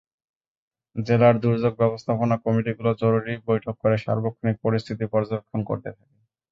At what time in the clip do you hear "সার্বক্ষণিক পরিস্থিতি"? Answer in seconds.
3.97-5.05